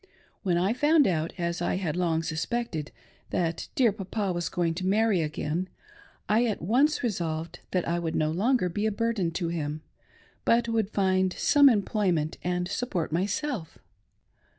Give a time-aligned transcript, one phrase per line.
[0.41, 2.91] When I found out, as I had long suspected,
[3.29, 5.69] that dear Papa was going to marry again,
[6.27, 9.83] I at once resolved that I would no longer be a burden to him,
[10.43, 13.77] but would find some employment and support myself.